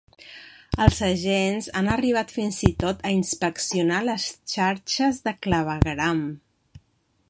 Els 0.85 1.01
agents 1.07 1.67
han 1.81 1.89
arribat 1.97 2.33
fins 2.37 2.57
i 2.69 2.71
tot 2.85 3.05
a 3.11 3.13
inspeccionar 3.19 4.03
les 4.09 4.29
xarxes 4.57 5.25
de 5.29 5.39
clavegueram. 5.47 6.27